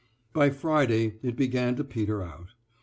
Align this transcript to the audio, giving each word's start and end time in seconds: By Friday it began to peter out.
By 0.33 0.49
Friday 0.49 1.19
it 1.21 1.35
began 1.35 1.75
to 1.75 1.83
peter 1.83 2.23
out. 2.23 2.55